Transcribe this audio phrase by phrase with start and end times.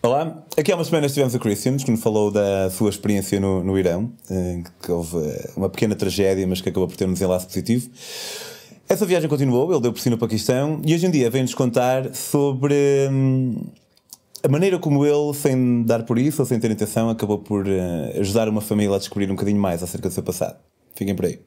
[0.00, 3.62] Olá, aqui há umas semanas tivemos o Christians que nos falou da sua experiência no,
[3.62, 7.12] no Irão, eh, que houve eh, uma pequena tragédia, mas que acabou por ter um
[7.12, 7.90] desenlace positivo.
[8.88, 12.14] Essa viagem continuou, ele deu por si no Paquistão e hoje em dia vem-nos contar
[12.14, 12.74] sobre
[13.10, 13.56] hum,
[14.42, 18.20] a maneira como ele, sem dar por isso ou sem ter intenção, acabou por uh,
[18.20, 20.56] ajudar uma família a descobrir um bocadinho mais acerca do seu passado.
[20.96, 21.38] Fiquem por aí.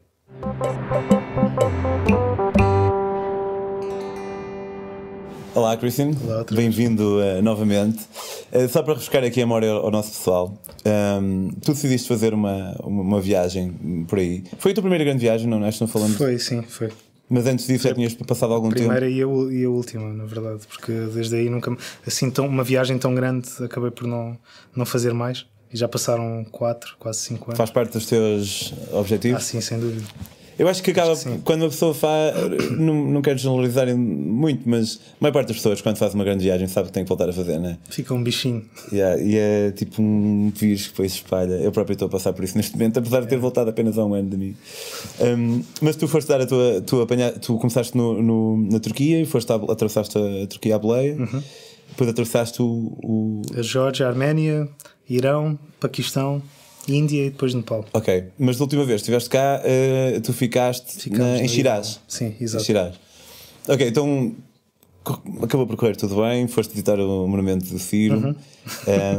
[5.56, 6.12] Olá, Christian.
[6.52, 8.04] Bem-vindo uh, novamente.
[8.52, 10.62] Uh, só para refrescar aqui a memória ao nosso pessoal,
[11.22, 13.72] um, tu decidiste fazer uma, uma, uma, viagem
[14.06, 14.44] por aí.
[14.60, 15.70] Foi a tua primeira grande viagem, não é?
[15.70, 16.18] Estão falando?
[16.18, 16.92] Foi, sim, foi.
[17.30, 19.24] Mas antes disso já tinhas passado algum primeira tempo?
[19.24, 21.76] Primeira e a, última, na verdade, porque desde aí nunca.
[22.06, 24.38] Assim, tão, uma viagem tão grande acabei por não,
[24.76, 25.46] não fazer mais.
[25.74, 27.58] E já passaram 4, quase 5 anos.
[27.58, 29.42] Faz parte dos teus objetivos?
[29.42, 30.06] Ah, sim, sem dúvida.
[30.58, 32.34] Eu acho que acaba acho que quando uma pessoa faz.
[32.72, 36.44] Não, não quero generalizar muito, mas a maior parte das pessoas, quando faz uma grande
[36.44, 37.78] viagem, sabe que tem que voltar a fazer, né?
[37.90, 38.64] Fica um bichinho.
[38.92, 41.56] Yeah, e é tipo um vírus que depois se espalha.
[41.56, 44.06] Eu próprio estou a passar por isso neste momento, apesar de ter voltado apenas há
[44.06, 44.56] um ano de mim.
[45.20, 46.82] Um, mas tu foste dar a tua.
[46.82, 50.80] Tu, apanha, tu começaste no, no, na Turquia e foste a, atravessaste a Turquia à
[50.80, 51.16] boleia.
[51.16, 51.44] Uhum.
[51.90, 53.42] Depois atravessaste o, o.
[53.58, 54.70] A Geórgia, a Arménia,
[55.10, 56.42] Irão, Paquistão.
[56.88, 57.86] Índia e depois Nepal.
[57.94, 62.00] Ok, mas da última vez que estiveste cá, uh, tu ficaste na, em Shiraz.
[62.08, 62.64] Sim, exato.
[62.64, 62.96] Em Shiraz.
[63.68, 64.36] Ok, então
[65.42, 68.18] acabou por correr tudo bem, foste visitar o Monumento do Ciro.
[68.18, 68.36] Uhum.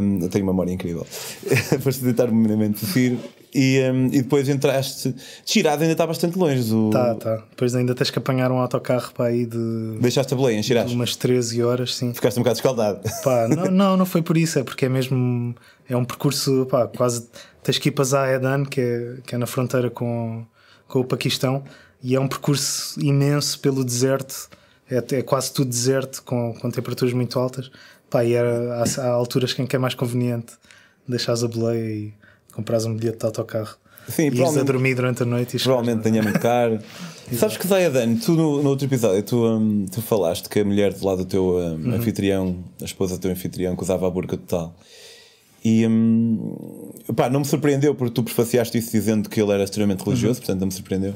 [0.01, 1.07] Um, eu tenho uma memória incrível.
[1.81, 3.19] foste visitar o Monumento do Ciro
[3.57, 5.15] e, um, e depois entraste.
[5.45, 6.91] Shiraz ainda está bastante longe do.
[6.91, 7.37] Tá, tá.
[7.49, 9.99] Depois ainda tens que apanhar um autocarro para aí de.
[9.99, 10.93] Deixaste a em Shiraz?
[10.93, 12.13] umas 13 horas, sim.
[12.13, 13.01] Ficaste um bocado escaldado.
[13.25, 15.55] Pá, não, não, não foi por isso, é porque é mesmo.
[15.89, 17.27] É um percurso, pá, quase
[17.63, 20.45] tens que ir para Zahedan, que é, que é na fronteira com,
[20.87, 21.65] com o Paquistão,
[22.03, 24.51] e é um percurso imenso pelo deserto,
[24.91, 27.71] é, é quase tudo deserto, com, com temperaturas muito altas.
[28.11, 30.55] Pá, e era, há, há alturas em que é mais conveniente
[31.09, 32.15] deixares a boleia e
[32.57, 33.77] comprares um bilhete de autocarro.
[34.09, 35.57] Sim, e a dormir durante a noite.
[35.57, 36.79] E provavelmente tenha muito caro.
[37.33, 40.93] Sabes que Zahedan, tu no, no, outro episódio tu, um, tu falaste que a mulher
[40.93, 41.95] de lá do teu um, uhum.
[41.95, 44.77] anfitrião, a esposa do teu anfitrião, que usava a burca total.
[45.65, 50.05] E hum, pá, não me surpreendeu porque tu prefaciaste isso dizendo que ele era extremamente
[50.05, 50.47] religioso, uhum.
[50.47, 51.15] portanto não me surpreendeu.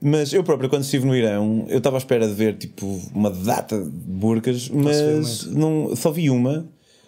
[0.00, 3.30] Mas eu próprio, quando estive no Irão, eu estava à espera de ver tipo uma
[3.30, 6.66] data de burcas, mas não, só vi uma.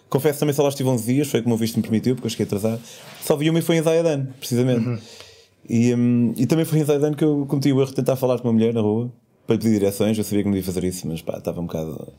[0.09, 2.29] Confesso também só lá estive 11 dias, foi como o visto me permitiu, porque eu
[2.31, 2.81] cheguei atrasado.
[3.21, 4.87] Só vi uma e foi em Zayadan, precisamente.
[4.87, 4.99] Uhum.
[5.69, 8.39] E, um, e também foi em Zayadan que eu cometi o erro de tentar falar
[8.39, 9.11] com uma mulher na rua
[9.45, 10.17] para pedir direções.
[10.17, 12.13] Eu sabia que não ia fazer isso, mas pá, estava um bocado.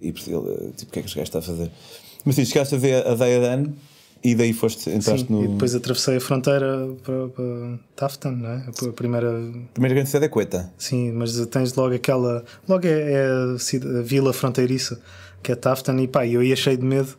[0.00, 1.70] E tipo, o que é que este gajo está a fazer?
[2.24, 3.72] Mas sim, chegaste a ver a Zayadan
[4.22, 5.44] e daí foste, entraste Sim, no.
[5.44, 8.66] E depois atravessei a fronteira para, para Taftan, não é?
[8.88, 9.30] A primeira.
[9.30, 10.72] A primeira grande cidade é Queta.
[10.76, 12.44] Sim, mas tens logo aquela.
[12.68, 15.00] Logo é, é a, a, vila fronteiriça,
[15.42, 17.16] que é Taftan, e pá, eu ia cheio de medo.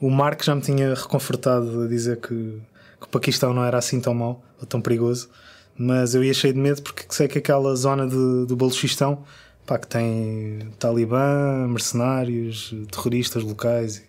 [0.00, 4.00] O Marco já me tinha reconfortado a dizer que, que o Paquistão não era assim
[4.00, 5.28] tão mau ou tão perigoso,
[5.76, 9.24] mas eu ia cheio de medo porque sei que aquela zona de, do Balochistão
[9.66, 14.02] pá, que tem talibã, mercenários, terroristas locais,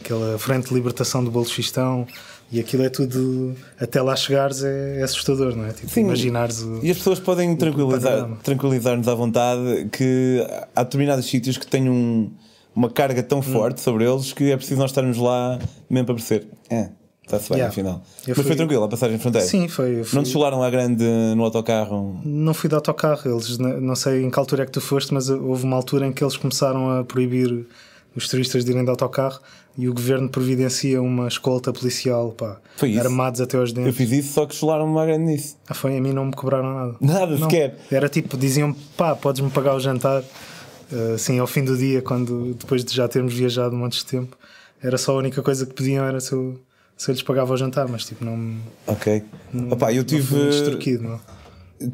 [0.00, 2.06] aquela frente de libertação do Balochistão.
[2.52, 5.72] E aquilo é tudo, até lá chegares é, é assustador, não é?
[5.72, 10.44] Tipo, Sim, imaginares o, E as pessoas podem tranquilizar-nos tranquilizar à vontade que
[10.74, 12.28] há determinados sítios que têm um,
[12.74, 13.42] uma carga tão hum.
[13.42, 15.58] forte sobre eles que é preciso nós estarmos lá
[15.88, 16.48] mesmo para perceber.
[16.68, 16.90] É.
[17.24, 17.68] Está-se bem, yeah.
[17.72, 18.02] afinal.
[18.26, 18.44] Eu Mas fui...
[18.44, 19.46] foi tranquilo a passagem de fronteira?
[19.46, 20.02] Sim, foi.
[20.02, 20.16] Fui...
[20.16, 21.04] Não te chularam à grande
[21.36, 22.20] no autocarro?
[22.24, 23.30] Não fui de autocarro.
[23.30, 26.12] Eles, não sei em que altura é que tu foste, mas houve uma altura em
[26.12, 27.66] que eles começaram a proibir
[28.16, 29.40] os turistas de irem de autocarro
[29.78, 32.58] e o governo providencia uma escolta policial, pá,
[32.98, 33.86] armados até aos dentes.
[33.86, 35.56] Eu fiz isso, só que chularam-me à grande nisso.
[35.68, 35.96] Ah, foi?
[35.96, 36.96] A mim não me cobraram nada.
[37.00, 37.48] Nada não.
[37.48, 37.78] sequer.
[37.90, 40.24] Era tipo, diziam pá, podes-me pagar o jantar,
[41.14, 44.36] assim, ao fim do dia, quando depois de já termos viajado um monte de tempo.
[44.82, 46.58] Era só a única coisa que pediam, era se eu
[47.00, 48.58] se eu lhes pagava o jantar, mas tipo, não.
[48.86, 49.22] Ok.
[49.54, 50.36] Não, Opa, eu tive.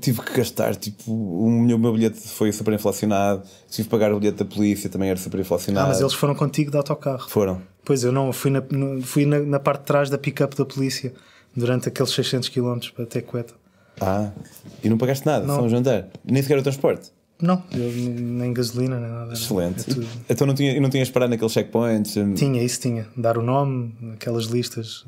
[0.00, 4.18] Tive que gastar, tipo, o meu, meu bilhete foi super inflacionado, tive que pagar o
[4.18, 5.86] bilhete da polícia, também era super inflacionado.
[5.86, 7.30] Ah, mas eles foram contigo de autocarro.
[7.30, 7.62] Foram.
[7.84, 8.60] Pois eu não, fui na,
[9.04, 11.14] fui na, na parte de trás da pick-up da polícia
[11.54, 13.54] durante aqueles 600 km até Coeta.
[14.00, 14.32] Ah,
[14.82, 15.54] e não pagaste nada, não.
[15.54, 17.12] só um jantar, nem sequer o transporte.
[17.40, 19.34] Não, eu, nem gasolina, nem nada.
[19.34, 19.84] Excelente.
[20.28, 22.16] É então não, tinha, não tinhas parado naqueles checkpoints?
[22.16, 22.34] Hum?
[22.34, 23.06] Tinha, isso tinha.
[23.16, 25.04] Dar o nome, aquelas listas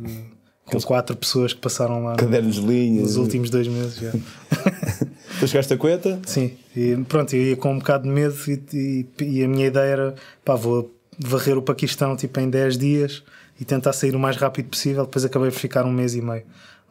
[0.69, 0.85] com Aqueles...
[0.85, 3.03] quatro pessoas que passaram lá Cadernos de linhas.
[3.03, 3.97] nos últimos dois meses.
[3.97, 4.11] Já.
[5.33, 6.21] Depois chegaste a Coeta?
[6.27, 9.69] Sim, e pronto, eu ia com um bocado de medo e, e, e, a minha
[9.69, 10.15] ideia era
[10.45, 13.23] pá, vou varrer o Paquistão tipo, em 10 dias
[13.59, 15.05] e tentar sair o mais rápido possível.
[15.05, 16.43] Depois acabei por ficar um mês e meio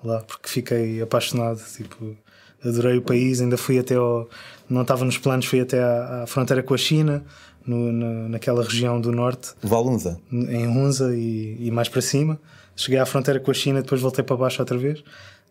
[0.04, 1.62] lá porque fiquei apaixonado.
[1.76, 2.16] Tipo,
[2.64, 4.30] adorei o país, ainda fui até ao.
[4.70, 7.24] Não estava nos planos, fui até à, à fronteira com a China,
[7.66, 9.54] no, na, naquela região do norte.
[9.62, 10.20] Valunza.
[10.32, 12.40] Em Hunza e, e, mais para cima.
[12.76, 15.04] Cheguei à fronteira com a China, depois voltei para baixo outra vez.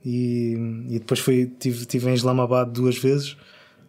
[0.04, 0.54] E,
[0.88, 3.36] e depois fui, tive, tive em Islamabad duas vezes.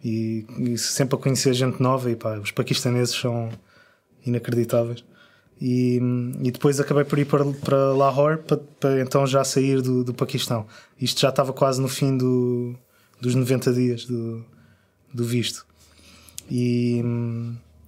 [0.04, 2.10] E, e sempre a conhecer gente nova.
[2.10, 3.50] E pá, os paquistaneses são
[4.24, 5.04] inacreditáveis.
[5.60, 6.00] E,
[6.40, 10.14] e depois acabei por ir para, para Lahore para, para então já sair do, do
[10.14, 10.66] Paquistão.
[11.00, 12.76] Isto já estava quase no fim do,
[13.20, 14.44] dos 90 dias do,
[15.12, 15.66] do visto.
[16.50, 17.02] E,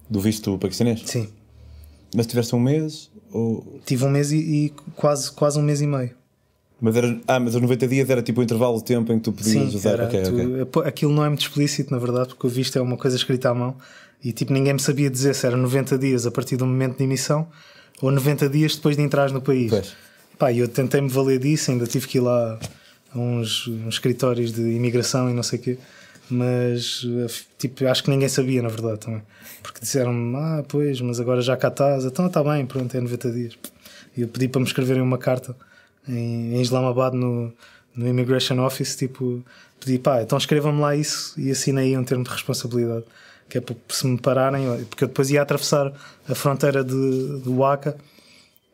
[0.09, 1.01] do visto paquistanês?
[1.05, 1.29] Sim.
[2.15, 3.09] Mas tiveste um mês?
[3.31, 3.79] Ou...
[3.85, 6.11] Tive um mês e, e, quase, quase um mês e meio.
[6.81, 9.23] Mas era, ah, mas os 90 dias era tipo o intervalo de tempo em que
[9.23, 9.91] tu podias Sim, usar.
[9.91, 10.89] Era, okay, tu, okay.
[10.89, 13.53] Aquilo não é muito explícito, na verdade, porque o visto é uma coisa escrita à
[13.53, 13.75] mão
[14.23, 17.03] e tipo ninguém me sabia dizer se era 90 dias a partir do momento de
[17.03, 17.47] emissão
[18.01, 19.69] ou 90 dias depois de entrar no país.
[19.69, 19.93] Pois.
[20.39, 22.59] Pá, eu tentei-me valer disso, ainda tive que ir lá
[23.13, 25.77] a uns, uns escritórios de imigração e não sei o quê
[26.31, 27.05] mas
[27.57, 29.21] tipo, acho que ninguém sabia, na verdade, também.
[29.61, 33.31] Porque disseram-me, ah, pois, mas agora já cá estás, então está bem, pronto, é 90
[33.31, 33.57] dias.
[34.15, 35.55] E eu pedi para me escreverem uma carta
[36.07, 37.53] em, em Islamabad no,
[37.93, 39.43] no Immigration Office, tipo,
[39.79, 43.03] pedi, pá, então escrevam-me lá isso e assinei um termo de responsabilidade,
[43.49, 45.91] que é para se me pararem, porque eu depois ia atravessar
[46.27, 47.97] a fronteira de, de Waka,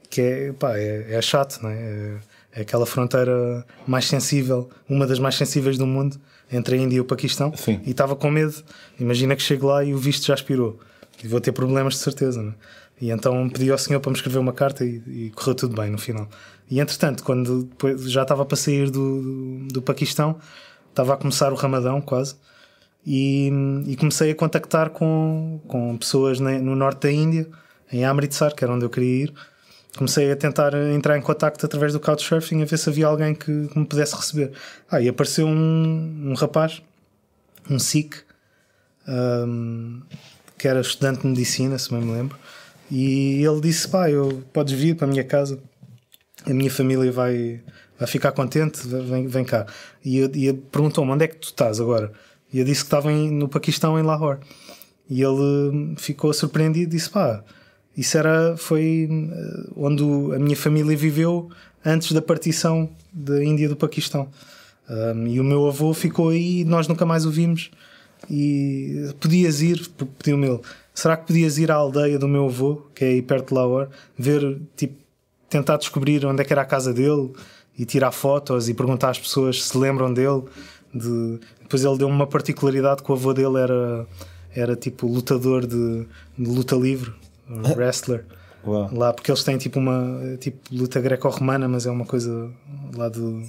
[0.09, 1.75] que é, pá, é, é chato, não é?
[1.75, 2.17] é?
[2.57, 6.19] É aquela fronteira mais sensível, uma das mais sensíveis do mundo
[6.51, 7.79] entre a Índia e o Paquistão Sim.
[7.85, 8.55] e estava com medo.
[8.99, 10.79] Imagina que chego lá e o visto já expirou
[11.23, 12.41] e vou ter problemas de certeza.
[12.41, 12.53] Né?
[12.99, 15.91] E então pedi ao senhor para me escrever uma carta e, e, correu tudo bem
[15.91, 16.27] no final.
[16.67, 17.69] E entretanto, quando
[18.07, 20.37] já estava para sair do, do, do Paquistão,
[20.89, 22.37] estava a começar o Ramadão quase.
[23.05, 23.51] E,
[23.85, 27.47] e, comecei a contactar com, com pessoas no norte da Índia,
[27.93, 29.33] em Amritsar, que era onde eu queria ir.
[29.97, 33.51] Comecei a tentar entrar em contacto através do Couchsurfing a ver se havia alguém que,
[33.51, 34.51] me pudesse receber.
[34.89, 36.83] Ah, e apareceu um, um rapaz,
[37.67, 38.15] um Sikh,
[39.07, 40.01] um,
[40.55, 42.37] que era estudante de medicina, se bem me lembro,
[42.91, 45.59] e ele disse: Pá, eu, podes vir para a minha casa,
[46.45, 47.61] a minha família vai,
[47.97, 49.65] vai ficar contente, vem, vem cá.
[50.05, 52.11] E, e perguntou-me: onde é que tu estás agora?
[52.53, 54.39] E eu disse que estava em, no Paquistão, em Lahore.
[55.09, 57.43] E ele ficou surpreendido e disse: Pá,
[57.97, 60.03] isso era, foi eh, onde
[60.35, 61.49] a minha família viveu
[61.83, 64.29] antes da partição da Índia do Paquistão.
[64.89, 67.71] Um, e o meu avô ficou aí e nós nunca mais o vimos.
[68.29, 69.87] E podias ir,
[70.19, 70.59] pediu-me ele,
[70.93, 73.89] será que podias ir à aldeia do meu avô, que é aí perto de Lahore,
[74.17, 74.95] ver, tipo,
[75.49, 77.31] tentar descobrir onde é que era a casa dele
[77.77, 80.43] e tirar fotos e perguntar às pessoas se lembram dele.
[80.93, 81.39] De...
[81.61, 84.07] Depois ele deu uma particularidade que o avô dele era,
[84.55, 86.05] era tipo lutador de,
[86.37, 87.13] de luta livre,
[87.75, 88.25] wrestler.
[88.65, 88.89] Uau.
[88.93, 92.49] Lá, porque eles têm tipo uma tipo luta greco-romana, mas é uma coisa
[92.95, 93.43] lá do,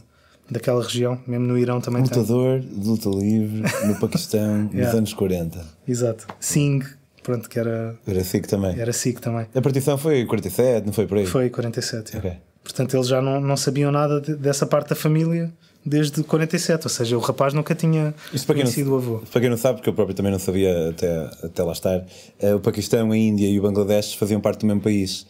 [0.50, 2.84] daquela região, mesmo no Irão também Lutador tem.
[2.84, 4.86] luta livre no Paquistão yeah.
[4.86, 5.64] nos anos 40.
[5.86, 6.26] Exato.
[6.40, 6.84] Singh,
[7.22, 7.96] pronto, que era.
[8.06, 8.78] Era Sikh também.
[8.78, 9.46] Era Sikh também.
[9.54, 11.26] A partição foi 47, não foi por aí?
[11.26, 12.16] Foi 47.
[12.16, 12.36] Okay.
[12.62, 15.52] Portanto, eles já não, não sabiam nada de, dessa parte da família
[15.88, 18.14] desde 47, ou seja, o rapaz nunca tinha
[18.46, 19.22] conhecido não, o avô.
[19.30, 22.56] Para quem não sabe, porque eu próprio também não sabia até, até lá estar, uh,
[22.56, 25.26] o Paquistão, a Índia e o Bangladesh faziam parte do mesmo país.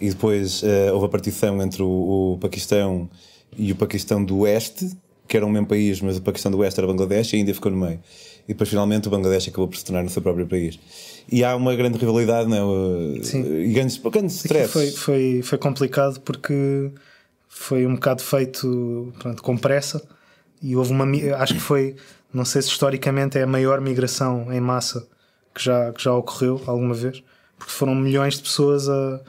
[0.00, 3.08] E depois uh, houve a partição entre o, o, Paquistão
[3.56, 4.90] e o Paquistão do Oeste,
[5.28, 7.54] que era o mesmo país, mas o Paquistão do Oeste era Bangladesh e a Índia
[7.54, 8.00] ficou no meio.
[8.48, 10.78] E depois finalmente o Bangladesh acabou por se tornar no seu próprio país.
[11.30, 13.22] E há uma grande rivalidade, não é?
[13.22, 13.44] Sim.
[13.44, 14.72] E grandes, grandes stress.
[14.72, 16.90] Foi, foi, foi complicado porque
[17.52, 20.00] foi um bocado feito pronto, com pressa.
[20.62, 21.04] E houve uma
[21.38, 21.96] acho que foi
[22.32, 25.06] não sei se historicamente é a maior migração em massa
[25.52, 27.22] que já, que já ocorreu alguma vez
[27.58, 29.20] porque foram milhões de pessoas a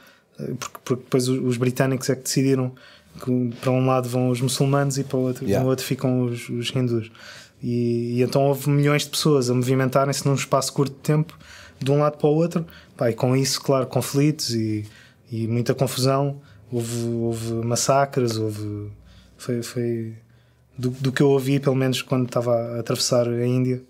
[0.58, 2.72] porque, porque depois os britânicos é que decidiram
[3.22, 5.68] que para um lado vão os muçulmanos e para o outro, yeah.
[5.68, 7.10] outro ficam os, os hindus.
[7.62, 11.36] E, e, então houve milhões de pessoas a movimentarem-se num espaço curto de tempo
[11.78, 14.84] de um lado para o outro Pá, e com isso claro conflitos e,
[15.30, 16.40] e muita confusão
[16.72, 18.90] houve, houve massacres, houve.
[19.36, 19.62] Foi.
[19.62, 20.14] foi
[20.76, 23.82] do, do, que eu ouvi, pelo menos quando estava a atravessar a Índia,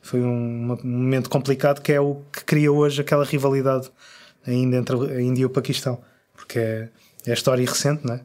[0.00, 3.90] foi um, um, momento complicado que é o que cria hoje aquela rivalidade
[4.46, 6.00] ainda entre a Índia e o Paquistão.
[6.34, 6.88] Porque é,
[7.26, 8.20] é a história recente, né?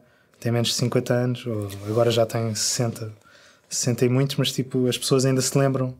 [0.46, 3.12] tem menos de 50 anos, ou agora já tem 60,
[3.68, 5.96] 60 e muitos, mas tipo, as pessoas ainda se lembram.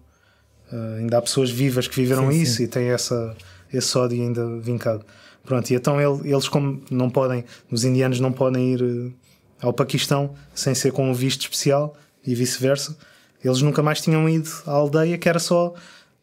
[0.72, 2.64] Uh, ainda há pessoas vivas que viveram sim, isso sim.
[2.64, 3.36] e têm essa,
[3.78, 5.06] esse ódio ainda vincado.
[5.44, 9.14] Pronto, e então ele, eles, como não podem, os indianos não podem ir uh,
[9.62, 12.98] ao Paquistão sem ser com um visto especial e vice-versa,
[13.44, 15.74] eles nunca mais tinham ido à aldeia, que era só,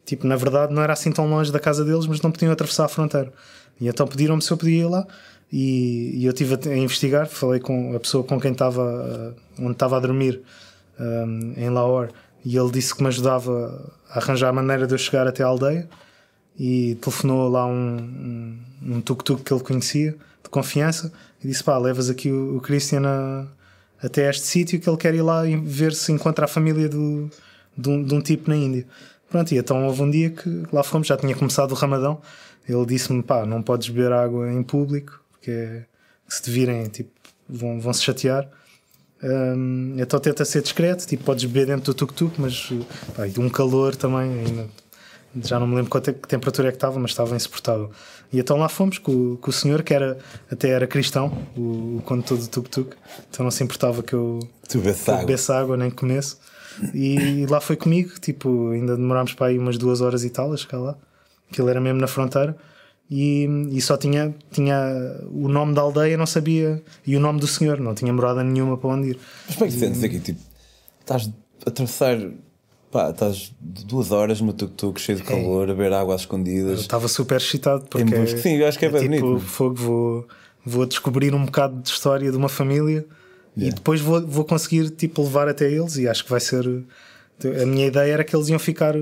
[0.05, 2.85] tipo, na verdade não era assim tão longe da casa deles, mas não podiam atravessar
[2.85, 3.31] a fronteira.
[3.79, 5.07] E então pediram-me se eu podia ir lá.
[5.51, 9.63] E, e eu estive a, a, investigar, falei com a pessoa com quem estava, uh,
[9.63, 10.41] onde estava a dormir,
[10.99, 12.11] um, em Lahore,
[12.43, 15.47] e ele disse que me ajudava a arranjar a maneira de eu chegar até a
[15.47, 15.87] aldeia
[16.57, 20.11] e telefonou lá um, um, um tuk-tuk que ele conhecia,
[20.43, 21.11] de confiança,
[21.43, 23.45] e disse: pá, levas aqui o, o Christian a,
[24.01, 27.29] até este sítio que ele quer ir lá e ver se encontra a família do,
[27.77, 28.85] de, um, de um tipo na Índia.
[29.29, 32.21] Pronto, e então houve um dia que lá fomos, já tinha começado o Ramadão.
[32.67, 35.85] Ele disse-me: pá, não podes beber água em público, porque é,
[36.27, 37.11] se te virem, tipo,
[37.49, 38.47] vão, vão se chatear.
[39.23, 42.69] Um, então tenta ser discreto, tipo, podes beber dentro do tuk-tuk, mas
[43.15, 44.67] pá, um calor também, ainda,
[45.41, 47.89] já não me lembro quanto, que temperatura é que estava, mas estava insuportável.
[48.31, 50.17] E então lá fomos com, com o senhor, que era,
[50.51, 52.95] até era cristão, o, o condutor do tuk-tuk,
[53.29, 55.25] então não se importava que eu, tu bebesse água.
[55.25, 56.37] bebesse água nem comesse.
[56.93, 60.57] E lá foi comigo, tipo, ainda demorámos para aí umas duas horas e tal a
[60.57, 60.97] chegar lá,
[61.51, 62.57] que ele era mesmo na fronteira.
[63.09, 64.75] E, e, só tinha, tinha
[65.29, 68.77] o nome da aldeia, não sabia, e o nome do senhor, não tinha morada nenhuma
[68.77, 69.19] para onde ir.
[69.45, 70.19] Mas como é que te sentes aqui?
[70.19, 70.39] Tipo,
[71.01, 71.29] estás
[71.65, 72.17] a atravessar,
[72.93, 76.69] pá, estás duas horas no tuk-tuk cheio de calor, a beber água às escondidas.
[76.69, 78.27] Eu estava super excitado porque.
[78.37, 79.39] Sim, eu acho que é bem tipo, bonito.
[79.39, 80.27] fogo, vou,
[80.63, 83.03] vou descobrir um bocado de história de uma família
[83.55, 83.75] e Yeah.
[83.75, 85.97] depois vou, vou conseguir tipo, levar até eles.
[85.97, 86.65] E acho que vai ser.
[87.61, 88.95] A minha ideia era que eles iam ficar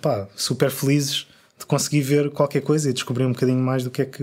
[0.00, 1.26] pá, super felizes
[1.58, 4.22] de conseguir ver qualquer coisa e descobrir um bocadinho mais do que é que,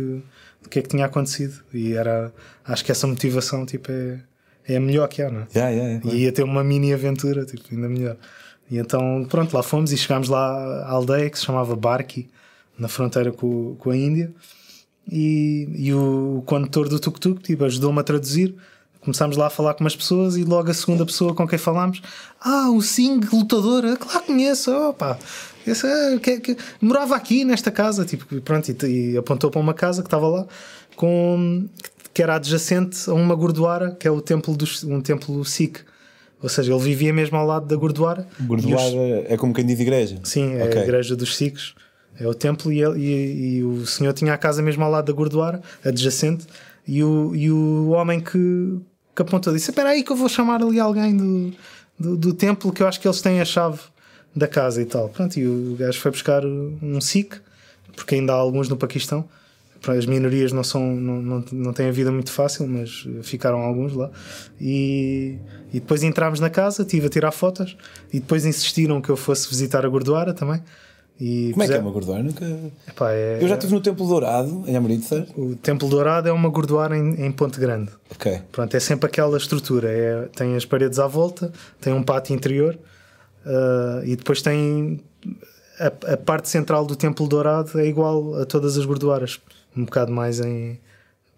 [0.61, 1.61] do que, é que tinha acontecido.
[1.73, 2.31] E era.
[2.65, 4.19] Acho que essa motivação tipo, é,
[4.67, 5.47] é a melhor que há, não é?
[5.55, 6.09] Yeah, yeah.
[6.11, 8.17] E ia ter uma mini aventura, tipo, ainda melhor.
[8.69, 12.29] E então, pronto, lá fomos e chegámos lá à aldeia que se chamava Barki,
[12.77, 14.31] na fronteira com, com a Índia.
[15.09, 18.55] E, e o, condutor do tuk-tuk tipo, ajudou-me a traduzir.
[18.99, 22.01] Começámos lá a falar com umas pessoas e logo a segunda pessoa com quem falámos,
[22.41, 25.17] ah, o Singh, lutador, claro que conheço, opa,
[25.65, 29.73] esse, é, que, que, morava aqui nesta casa, tipo, pronto, e, e apontou para uma
[29.73, 30.45] casa que estava lá
[30.97, 31.69] com
[32.13, 35.81] que era adjacente a uma gurduara, que é o templo dos, um templo Sikh.
[36.41, 38.27] Ou seja, ele vivia mesmo ao lado da gurduara.
[38.41, 40.19] Gordoar E os- é como quem diz igreja.
[40.23, 40.79] Sim, é Ok.
[40.81, 41.73] a igreja dos Sikhs.
[42.19, 45.05] É o templo e, ele- e- e o senhor tinha a casa mesmo ao lado
[45.05, 46.45] da Gurduara, adjacente,
[46.87, 48.79] e o, e o homem que,
[49.15, 51.53] que apontou disse: Espera aí que eu vou chamar ali alguém do,
[51.99, 53.79] do, do templo que eu acho que eles têm a chave
[54.35, 55.09] da casa e tal.
[55.09, 57.35] Pronto, e o gajo foi buscar um Sikh,
[57.95, 59.27] porque ainda há alguns no Paquistão.
[59.87, 63.93] As minorias não, são, não, não, não têm a vida muito fácil, mas ficaram alguns
[63.93, 64.09] lá.
[64.59, 65.37] E,
[65.73, 67.77] e depois entramos na casa, estive a tirar fotos
[68.11, 70.61] e depois insistiram que eu fosse visitar a Gordoara também.
[71.19, 72.23] E Como é que é uma gordoar?
[72.23, 72.45] Nunca...
[72.87, 75.25] Epá, é- Eu já estive no Templo Dourado, em Amritsar.
[75.35, 77.89] O Templo Dourado é uma Gordoara em, em Ponte Grande.
[78.11, 78.39] Ok.
[78.51, 79.89] Pronto, é sempre aquela estrutura.
[79.89, 82.77] É, tem as paredes à volta, tem um pátio interior
[83.47, 85.01] ah, e depois tem
[85.79, 89.39] a, a parte central do Templo Dourado é igual a todas as gordoaras,
[89.77, 90.79] um bocado mais em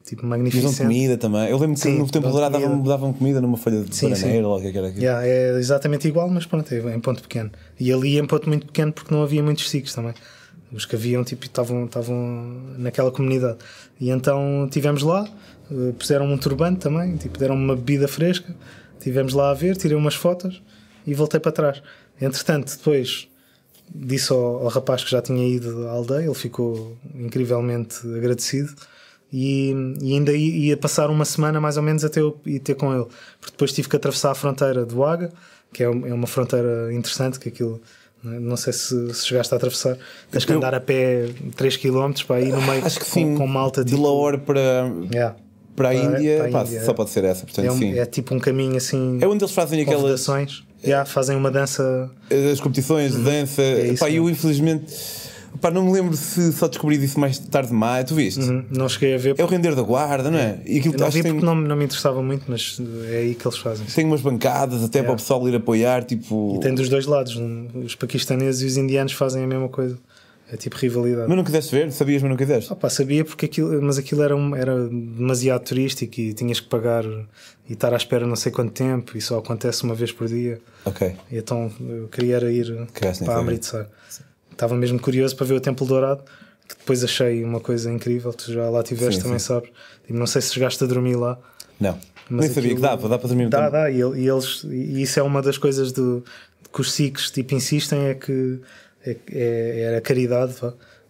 [0.04, 0.78] tipo magnificente.
[0.78, 1.50] comida também.
[1.50, 2.90] Eu lembro que Sim, no Templo Dourado davam, comida.
[2.90, 5.04] davam comida numa folha de Sim, bananeira ou o que é que era aquilo.
[5.04, 7.52] Yeah, é exatamente igual, mas pronto, é em ponto pequeno.
[7.80, 10.14] E ali em ponto muito pequeno porque não havia muitos sikhs também.
[10.72, 12.16] Os que haviam tipo, estavam, estavam
[12.78, 13.58] naquela comunidade.
[14.00, 15.28] E então estivemos lá,
[15.72, 18.56] eh, puseram um turbante também, tipo, deram-me uma bebida fresca,
[18.98, 20.62] estivemos lá a ver, tirei umas fotos
[21.06, 21.82] e voltei para trás.
[22.22, 23.28] Entretanto, depois
[23.94, 28.74] disse ao, ao rapaz que já tinha ido à aldeia, ele ficou incrivelmente agradecido
[29.32, 32.94] e, e ainda ia, passar uma semana mais ou menos até eu ir ter com
[32.94, 33.06] ele,
[33.40, 35.32] porque depois tive que atravessar a fronteira do Aga,
[35.72, 37.80] que é é uma fronteira interessante, que aquilo
[38.24, 38.40] não é?
[38.40, 39.98] não sei se, se chegaste a atravessar,
[40.32, 43.36] tens que andar a pé 3 km para ir no meio Acho que com, sim.
[43.36, 45.36] com malta de tipo, Lahore para, Yeah.
[45.76, 46.94] para a Índia, para a pá, Índia, só é.
[46.96, 47.46] pode ser essa.
[47.46, 50.28] Portanto, É, um- é tipo um caminho assim É onde eles fazem aquelas.
[50.84, 52.10] Yeah, fazem uma dança
[52.52, 53.62] as competições de dança.
[53.62, 54.86] É isso pá, eu infelizmente
[55.60, 58.06] pá, não me lembro se só descobri disso mais tarde demais.
[58.06, 58.40] Tu viste?
[58.40, 60.60] Uhum, não cheguei a ver É o render da guarda, não é?
[60.66, 63.18] E aquilo Eu não vi que porque tem, não, não me interessava muito, mas é
[63.18, 63.86] aí que eles fazem.
[63.88, 66.04] tem umas bancadas até para o pessoal ir apoiar.
[66.04, 67.40] Tipo, E tem dos dois lados.
[67.74, 69.98] Os paquistaneses e os indianos fazem a mesma coisa.
[70.52, 71.28] É tipo rivalidade.
[71.28, 71.92] Mas não quiseste ver?
[71.92, 72.74] Sabias, mas não quiseste?
[72.76, 77.04] Pá, sabia porque aquilo, mas aquilo era, um- era demasiado turístico e tinhas que pagar
[77.06, 80.60] e estar à espera não sei quanto tempo e só acontece uma vez por dia.
[80.86, 81.16] Ok.
[81.32, 83.38] E então eu queria era ir Queres para.
[83.38, 83.88] Amritsar.
[84.52, 86.24] Estava mesmo curioso para ver o Templo Dourado,
[86.68, 88.34] que depois achei uma coisa incrível.
[88.34, 89.46] Tu já lá tiveste, Sim, também sim.
[89.46, 89.70] sabes.
[90.08, 91.38] Tipo, não sei se chegaste a dormir lá.
[91.80, 91.98] Não.
[92.30, 95.20] Mas Nem sabia que dava, dá para dormir Dá, dá, e, e eles, e isso
[95.20, 96.24] é uma das coisas do,
[96.74, 98.60] que os Sikhs tipo, insistem: é que
[99.06, 100.56] é, é, é a caridade.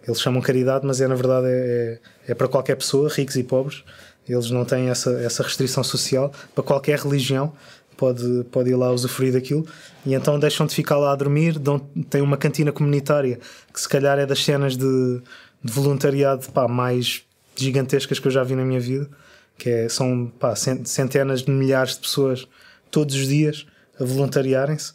[0.07, 3.43] Eles chamam caridade, mas é na verdade é, é, é para qualquer pessoa, ricos e
[3.43, 3.83] pobres.
[4.27, 7.53] Eles não têm essa, essa restrição social para qualquer religião.
[7.97, 9.67] Pode, pode ir lá usufruir daquilo
[10.05, 11.59] e então deixam de ficar lá a dormir.
[11.59, 11.79] Dão,
[12.09, 13.39] tem uma cantina comunitária
[13.73, 15.21] que, se calhar, é das cenas de,
[15.61, 17.23] de voluntariado pá, mais
[17.57, 19.09] gigantescas que eu já vi na minha vida
[19.57, 22.47] que é- são pá, cen- centenas de milhares de pessoas
[22.89, 23.65] todos os dias
[23.99, 24.93] a voluntariarem-se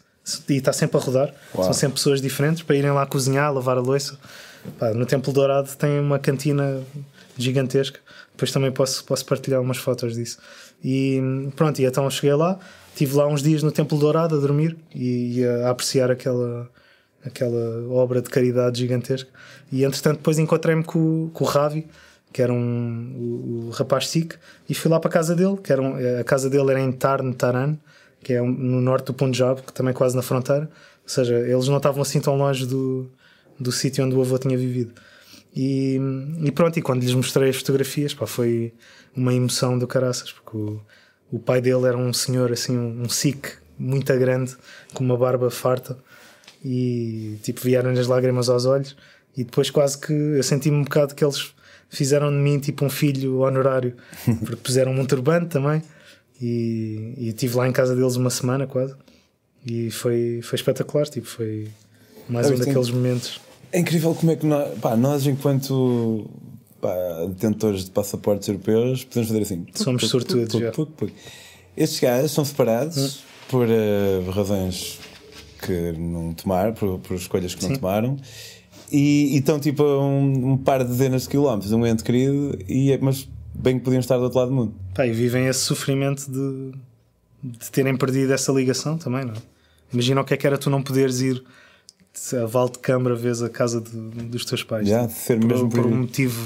[0.49, 1.33] e está sempre a rodar.
[1.53, 1.63] Uau.
[1.63, 4.17] São sempre pessoas diferentes para irem lá cozinhar, lavar a louça.
[4.79, 6.81] Pá, no Templo Dourado tem uma cantina
[7.37, 7.99] gigantesca.
[8.31, 10.39] Depois também posso, posso partilhar umas fotos disso.
[10.83, 11.21] E
[11.55, 15.39] pronto, e então cheguei lá, estive lá uns dias no Templo Dourado a dormir e,
[15.39, 16.69] e a apreciar aquela,
[17.23, 19.29] aquela obra de caridade gigantesca.
[19.71, 21.87] E entretanto, depois encontrei-me com, com o Ravi,
[22.33, 24.35] que era um, o, o rapaz Sikh,
[24.67, 26.91] e fui lá para a casa dele, que era um, a casa dele era em
[26.91, 27.77] Tarn Taran,
[28.25, 30.63] que é um- no norte do Punjab, que também é quase na fronteira.
[31.03, 33.07] Ou seja, eles não estavam assim tão longe do,
[33.59, 34.93] do sítio onde o avô tinha vivido.
[35.55, 35.99] E,
[36.43, 38.73] e pronto, e quando lhes mostrei as fotografias, pá, foi
[39.15, 40.81] uma emoção do caraças, porque o,
[41.31, 44.55] o pai dele era um senhor assim, um, um Sikh muito grande,
[44.95, 45.95] com uma barba farta,
[46.63, 48.97] e tipo vieram-lhe as lágrimas aos olhos,
[49.37, 51.53] e depois quase que eu senti-me um bocado que eles
[51.89, 53.93] fizeram de mim tipo um filho honorário,
[54.39, 55.81] porque puseram-me um turbante também,
[56.41, 58.95] e, e estive lá em casa deles uma semana quase,
[59.65, 61.67] e foi, foi espetacular, tipo, foi
[62.29, 63.39] mais Ah, um daqueles momentos.
[63.71, 66.29] É incrível como é que nós, pá, nós enquanto
[66.79, 66.93] pá,
[67.27, 69.65] detentores de passaportes europeus, podemos fazer assim.
[69.73, 71.11] Somos puc, sortudos, puc, puc.
[71.75, 74.99] Estes gajos são separados por eh, razões
[75.61, 77.75] que não tomaram, por, por escolhas que não Sim.
[77.77, 78.17] tomaram.
[78.91, 82.57] E, e estão tipo a um, um par de dezenas de quilómetros, um ente querido,
[82.69, 84.73] e, é- mas bem que podiam estar do outro lado do mundo.
[84.93, 86.71] Pá, e vivem esse sofrimento de,
[87.43, 89.37] de terem perdido essa ligação também, não é?
[89.93, 91.43] Imagina o que é que era tu não poderes ir
[92.41, 93.89] a Val de Câmara vez a casa de-
[94.23, 94.87] dos teus pais.
[94.87, 96.45] Já, ser por, mesmo por um motivo.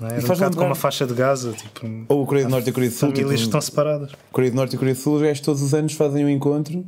[0.00, 0.12] Não é?
[0.12, 2.66] Era um faz bocado como a faixa de Gaza, tipo, Ou a Coreia do Norte
[2.66, 3.08] e a Coreia do Sul.
[3.10, 4.10] famílias tipo, estão separadas.
[4.32, 6.84] Coreia do Norte e Coreia do Sul, os gajos todos os anos fazem um encontro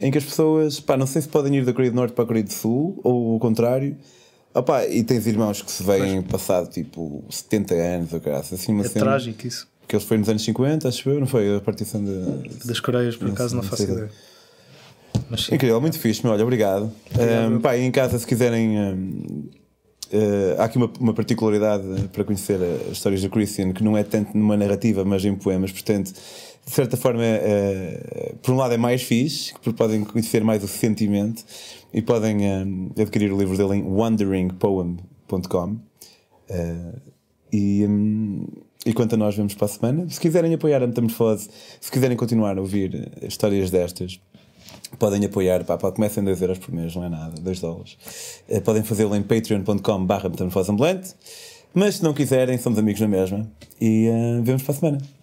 [0.00, 2.22] em que as pessoas, pá, não sei se podem ir da Coreia do Norte para
[2.22, 3.96] a Coreia do Sul ou o contrário.
[4.58, 8.84] Opá, e tens irmãos que se veem passado tipo 70 anos ou caralho, assim uma
[8.84, 9.04] É cena.
[9.04, 9.66] trágico isso.
[9.86, 11.56] Que eles foi nos anos 50, acho eu, não foi?
[11.56, 12.66] A partição de.
[12.66, 14.10] Das Coreias, por acaso, não não faço ideia.
[15.30, 15.54] Mas sim.
[15.54, 16.90] Incrível, muito fixe, meu, olha, obrigado.
[17.50, 18.78] Um, pá, e em casa, se quiserem.
[18.78, 19.48] um,
[20.10, 22.58] eh, há aqui uma, uma particularidade para conhecer
[22.90, 26.12] as histórias do Christian que não é tanto numa narrativa, mas em poemas, portanto,
[26.68, 30.68] de certa forma, eh, por um lado é mais fixe, porque podem conhecer mais o
[30.68, 31.42] sentimento
[31.94, 35.76] e podem eh, adquirir o livro dele em wanderingpoem.com.
[36.50, 36.92] Eh,
[37.50, 38.46] e, hum,
[38.84, 40.10] e quanto a nós, vemos para a semana.
[40.10, 41.48] Se quiserem apoiar a Metamorfose,
[41.80, 44.20] se quiserem continuar a ouvir eh, histórias destas,
[44.98, 47.96] podem apoiar, pá, pá, comecem 2 euros por mês, não é nada, 2 dólares.
[48.46, 50.30] Eh, podem fazê-lo em patreon.com barra.
[51.72, 53.50] Mas se não quiserem, somos amigos na mesma.
[53.80, 55.17] E eh, vemos para a semana.